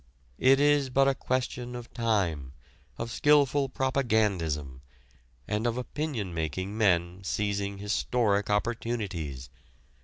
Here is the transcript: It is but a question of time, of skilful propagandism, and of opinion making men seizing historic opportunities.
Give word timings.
It 0.39 0.59
is 0.59 0.89
but 0.89 1.07
a 1.07 1.13
question 1.13 1.75
of 1.75 1.93
time, 1.93 2.53
of 2.97 3.11
skilful 3.11 3.69
propagandism, 3.69 4.81
and 5.47 5.67
of 5.67 5.77
opinion 5.77 6.33
making 6.33 6.75
men 6.75 7.21
seizing 7.23 7.77
historic 7.77 8.49
opportunities. 8.49 9.51